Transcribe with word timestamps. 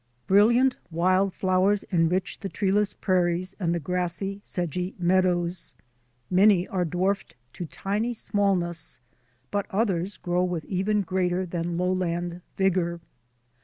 Brilliant 0.25 0.77
wild 0.89 1.31
flowers 1.31 1.83
enrich 1.91 2.39
the 2.39 2.49
treeless 2.49 2.91
prairies 2.91 3.55
and 3.59 3.71
the 3.75 3.79
grassy, 3.79 4.41
sedgy 4.43 4.95
meadows. 4.97 5.75
Many 6.31 6.67
are 6.69 6.85
dwarfed 6.85 7.35
to 7.53 7.67
tiny 7.67 8.11
smallness 8.13 8.99
but 9.51 9.67
others 9.69 10.17
grow 10.17 10.43
with 10.43 10.65
even 10.65 11.03
greater 11.03 11.45
than 11.45 11.77
lowland 11.77 12.41
vigour. 12.57 12.99